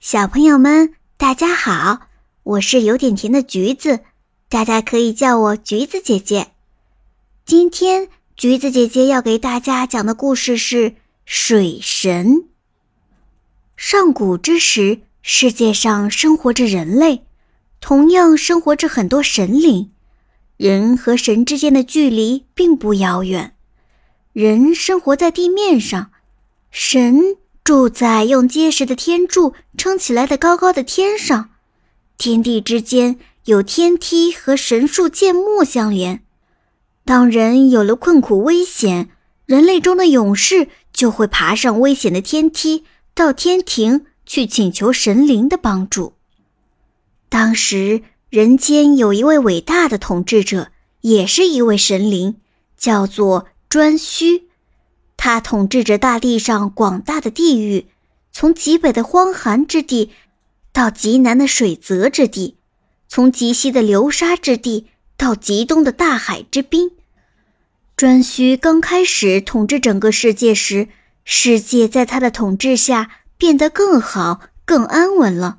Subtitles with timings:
[0.00, 2.06] 小朋友们，大家好！
[2.44, 4.04] 我是有点甜的橘子，
[4.48, 6.52] 大家可以叫我橘子姐姐。
[7.44, 12.44] 今天，橘子姐姐要给大家讲的故事是水神。
[13.76, 17.24] 上古之时，世界上生活着人类，
[17.80, 19.90] 同样生活着很多神灵。
[20.56, 23.56] 人和神之间的距离并不遥远，
[24.32, 26.12] 人生活在地面上，
[26.70, 27.36] 神。
[27.68, 31.50] 住在用结实的天柱撑起来的高高的天上，
[32.16, 36.22] 天地之间有天梯和神树建木相连。
[37.04, 39.10] 当人有了困苦危险，
[39.44, 46.14] 人类中的勇士就会爬上危险的天梯，到天庭去请求神灵的帮助。
[47.28, 50.70] 当时人间有一位伟大的统治者，
[51.02, 52.36] 也是一位神灵，
[52.78, 54.44] 叫做颛顼。
[55.18, 57.88] 他统治着大地上广大的地域，
[58.32, 60.12] 从极北的荒寒之地，
[60.72, 62.54] 到极南的水泽之地；
[63.08, 66.92] 从极西的流沙之地，到极东的大海之滨。
[67.96, 70.86] 颛顼刚开始统治整个世界时，
[71.24, 75.58] 世界在他的统治下变得更好、更安稳了。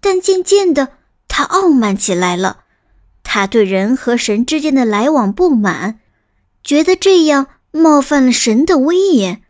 [0.00, 0.88] 但渐渐的，
[1.28, 2.60] 他傲慢起来了。
[3.22, 6.00] 他对人和神之间的来往不满，
[6.64, 7.48] 觉得这样。
[7.76, 9.42] 冒犯了神的威严，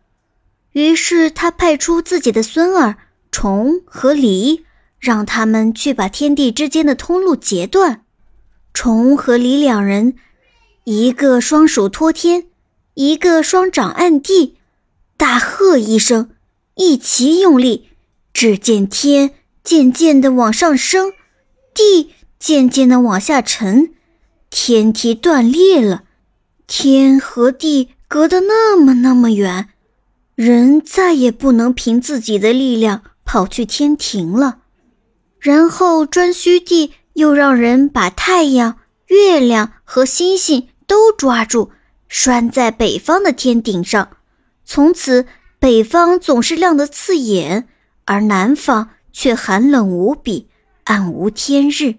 [0.73, 2.97] 于是他派出自己的孙儿
[3.31, 4.65] 虫和离，
[4.99, 8.03] 让他们去把天地之间的通路截断。
[8.75, 10.17] 虫和离两人，
[10.85, 12.49] 一个双手托天，
[12.95, 14.57] 一个双掌按地，
[15.17, 16.31] 大喝一声，
[16.75, 17.89] 一齐用力，
[18.35, 19.31] 只见天
[19.63, 21.13] 渐渐地往上升，
[21.73, 23.95] 地渐渐地往下沉，
[24.51, 26.05] 天梯断裂了，
[26.67, 27.91] 天和地。
[28.09, 29.69] 隔得那么那么远，
[30.35, 34.59] 人再也不能凭自己的力量跑去天庭了。
[35.41, 41.71] 然后颛顼帝又让人把太阳、月亮和星星都抓住，
[42.09, 44.09] 拴在北方的天顶上。
[44.65, 45.27] 从此，
[45.59, 47.69] 北方总是亮得刺眼，
[48.05, 50.49] 而南方却寒冷无比，
[50.85, 51.97] 暗无天日。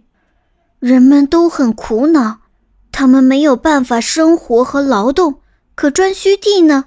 [0.80, 2.40] 人们都很苦恼，
[2.92, 5.42] 他们没有办法生活和劳动。
[5.78, 6.86] 可颛顼帝呢？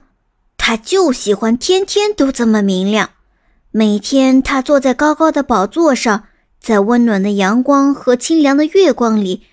[0.57, 3.11] 他就喜欢天天都这么明亮。
[3.71, 6.25] 每天，他坐在高高的宝座上，
[6.59, 9.45] 在温暖的阳光和清凉的月光里，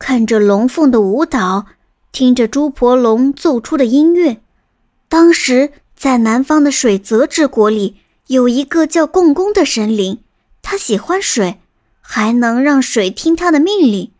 [0.00, 1.66] 看着龙凤的舞蹈，
[2.10, 4.38] 听着猪婆龙奏出的音乐。
[5.08, 10.18] 当时，在南方的水泽之国里，有一个叫共工的神灵，
[10.60, 11.60] 他喜欢水，
[12.00, 14.10] 还能让水听他的命令。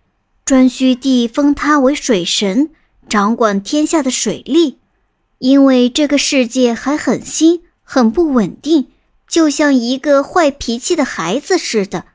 [0.47, 2.71] 颛顼帝封他为水神。
[3.09, 4.79] 掌管天下的水利，
[5.39, 8.89] 因为这个世界还很新，很不稳定，
[9.29, 12.07] 就像一个坏脾气的孩子似的。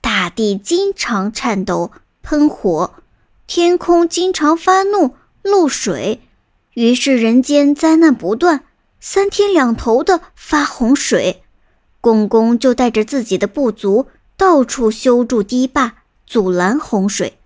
[0.00, 1.90] 大地经常颤抖、
[2.22, 2.94] 喷火，
[3.48, 6.20] 天空经常发怒、漏水，
[6.74, 8.62] 于是人间灾难不断，
[9.00, 11.42] 三天两头的发洪水。
[12.00, 14.06] 公公就带着自己的部族
[14.36, 17.38] 到处修筑堤坝，阻拦洪水。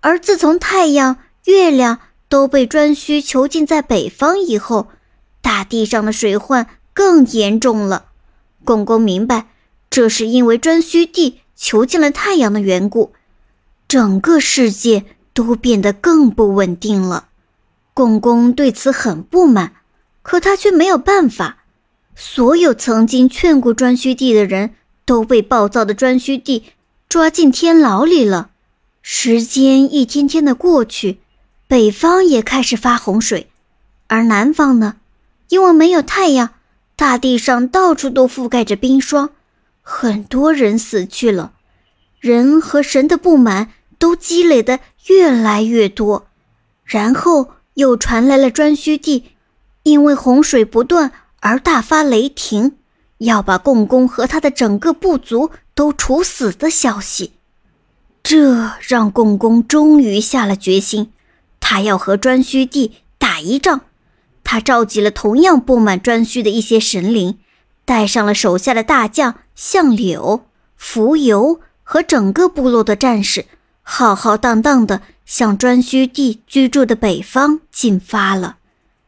[0.00, 1.18] 而自从太阳。
[1.44, 4.88] 月亮都被颛顼囚禁在北方以后，
[5.42, 8.06] 大地上的水患更严重了。
[8.64, 9.48] 共工明白，
[9.90, 13.12] 这是因为颛顼帝囚禁了太阳的缘故，
[13.86, 15.04] 整个世界
[15.34, 17.28] 都变得更不稳定了。
[17.92, 19.74] 共工对此很不满，
[20.22, 21.64] 可他却没有办法。
[22.16, 26.64] 所有曾经劝过颛顼帝的人都被暴躁的颛顼帝
[27.08, 28.50] 抓进天牢里了。
[29.02, 31.18] 时间一天天的过去。
[31.74, 33.48] 北方也开始发洪水，
[34.06, 34.94] 而南方呢？
[35.48, 36.50] 因为没有太阳，
[36.94, 39.30] 大地上到处都覆盖着冰霜，
[39.82, 41.50] 很多人死去了。
[42.20, 46.28] 人和神的不满都积累的越来越多，
[46.84, 49.32] 然后又传来了颛顼帝
[49.82, 51.10] 因为洪水不断
[51.40, 52.76] 而大发雷霆，
[53.18, 57.32] 要把共工和他的整个部族都处死的消息。
[58.22, 61.10] 这让共工终于下了决心。
[61.66, 63.80] 他要和颛顼帝打一仗，
[64.44, 67.38] 他召集了同样不满颛顼的一些神灵，
[67.86, 70.44] 带上了手下的大将相柳、
[70.78, 73.46] 蜉蝣和整个部落的战士，
[73.82, 78.58] 浩浩荡荡地向颛顼帝居住的北方进发了。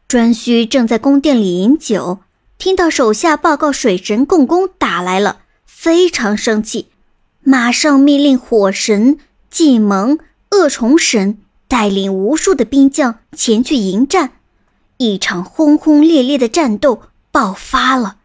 [0.08, 2.20] 颛顼正在宫殿里饮酒，
[2.56, 6.87] 听到手下报告水神共工打来了，非常生气，
[7.43, 9.19] 马上命令火神、
[9.50, 10.19] 祭蒙、
[10.53, 11.37] 恶虫神。
[11.68, 14.32] 带领无数的兵将前去迎战，
[14.98, 18.18] 一场轰轰烈烈的战斗爆发了。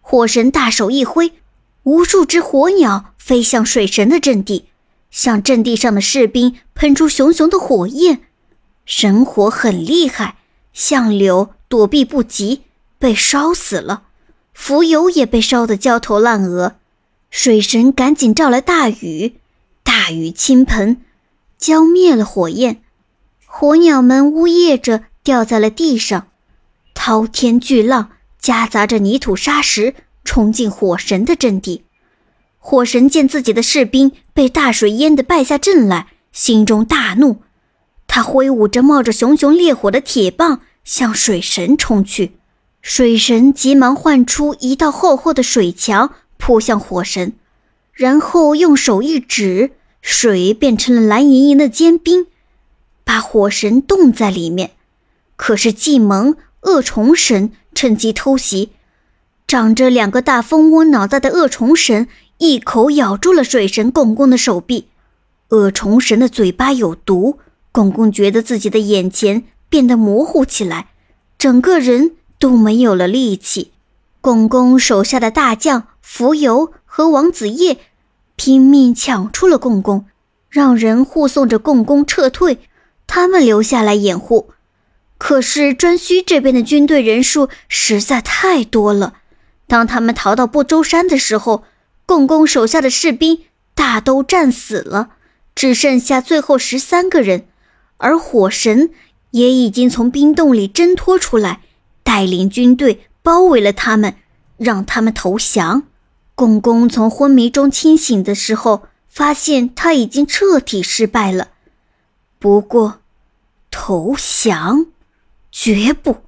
[0.00, 1.32] 火神大手一挥，
[1.82, 4.66] 无数只火鸟飞向水神的阵地，
[5.10, 8.20] 向阵地上的士兵喷出熊熊的火焰。
[8.86, 10.36] 神火很厉害，
[10.72, 12.62] 相柳躲避不及，
[12.98, 14.04] 被烧死了。
[14.56, 16.76] 蜉蝣也被烧得焦头烂额。
[17.30, 19.34] 水神赶紧召来大雨，
[19.82, 21.02] 大雨倾盆，
[21.58, 22.82] 浇灭了火焰。
[23.46, 26.28] 火鸟们呜咽着掉在了地上，
[26.94, 29.94] 滔天巨浪夹杂着泥土沙石
[30.24, 31.84] 冲进火神的阵地。
[32.58, 37.42] 火神见自己的士兵被大水淹得败下阵来，心中大怒。
[38.06, 42.32] 他挥舞着冒着熊熊烈火的铁棒向水神冲去，
[42.80, 47.34] 水神急忙唤出一道厚厚的水墙扑向火神，
[47.92, 52.26] 然后用手一指，水变成了蓝莹莹的坚冰，
[53.04, 54.72] 把火神冻在里面。
[55.36, 58.70] 可是计蒙恶虫神趁机偷袭，
[59.46, 62.08] 长着两个大蜂窝脑袋的恶虫神
[62.38, 64.88] 一口咬住了水神共工的手臂。
[65.50, 67.38] 恶虫神的嘴巴有毒。
[67.70, 70.88] 公公觉得自己的眼前变得模糊起来，
[71.38, 73.70] 整个人都没有了力气。
[74.20, 77.78] 公公手下的大将蜉蝣和王子夜
[78.38, 80.06] 拼命抢出了共工，
[80.48, 82.60] 让人护送着共工撤退，
[83.08, 84.50] 他们留下来掩护。
[85.18, 89.14] 可是颛顼这边的军队人数实在太多了，
[89.66, 91.64] 当他们逃到不周山的时候，
[92.06, 93.40] 共工手下的士兵
[93.74, 95.10] 大都战死了，
[95.56, 97.48] 只剩下最后十三个人。
[97.96, 98.90] 而火神
[99.32, 101.62] 也已经从冰洞里挣脱出来，
[102.04, 104.14] 带领军队包围了他们，
[104.56, 105.82] 让他们投降。
[106.38, 111.48] 公公从昏迷中清醒的时候，发现他已经彻底失败了。
[112.38, 113.00] 不过，
[113.72, 114.86] 投降，
[115.50, 116.18] 绝不！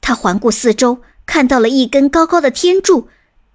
[0.00, 3.06] 他环顾四周，看到了一根高高的天柱，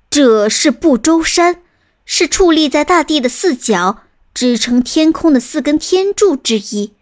[0.09, 1.61] 这是不周山，
[2.05, 4.03] 是矗立在大地的四角，
[4.33, 6.93] 支撑天空的四根天柱之一。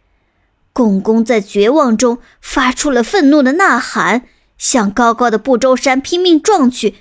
[0.73, 4.25] 共工在绝望中发出了愤怒的呐喊，
[4.57, 6.95] 向高高的不周山拼命撞去。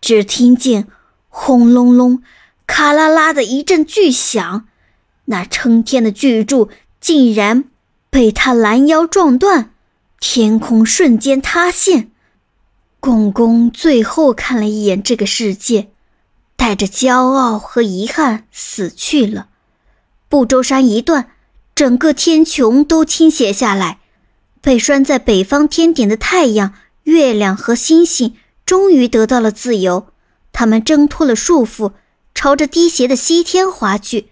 [0.00, 0.86] 只听见
[1.38, 2.22] 轰隆隆、
[2.66, 4.66] 咔啦啦的一阵巨响，
[5.26, 7.64] 那撑天的巨柱竟然
[8.08, 9.70] 被他拦腰撞断，
[10.18, 12.10] 天空瞬间塌陷。
[12.98, 15.90] 共工最后看了一眼这个世界，
[16.56, 19.48] 带着骄傲和遗憾死去了。
[20.30, 21.28] 不周山一断。
[21.74, 23.98] 整个天穹都倾斜下来，
[24.62, 26.72] 被拴在北方天顶的太阳、
[27.02, 28.34] 月亮和星星
[28.64, 30.06] 终于得到了自由，
[30.58, 31.92] 他们挣脱了束缚，
[32.34, 34.28] 朝着低斜的西天滑去。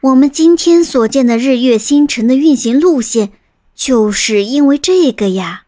[0.00, 3.32] 我们今天所见的日月星辰的运行路线，
[3.74, 5.64] 就是因为这个呀。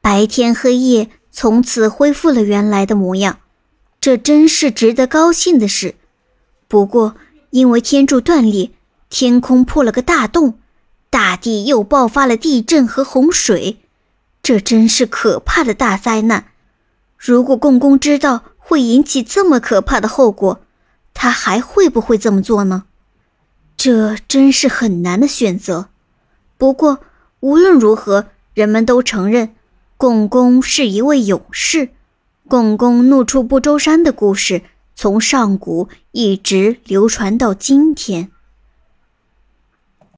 [0.00, 3.40] 白天黑夜从此恢复了原来的模样，
[4.00, 5.96] 这真是值得高兴的事。
[6.66, 7.14] 不过，
[7.50, 8.70] 因为天柱断裂。
[9.10, 10.58] 天空破了个大洞，
[11.10, 13.76] 大地又爆发了地震和洪水，
[14.42, 16.52] 这真是可怕的大灾难。
[17.18, 20.60] 如果共工知道会引起这么可怕的后果，
[21.14, 22.84] 他还会不会这么做呢？
[23.78, 25.88] 这真是很难的选择。
[26.58, 26.98] 不过
[27.40, 29.54] 无论如何，人们都承认
[29.96, 31.88] 共工是一位勇士。
[32.46, 34.60] 共工怒触不周山的故事，
[34.94, 38.30] 从上古一直流传到今天。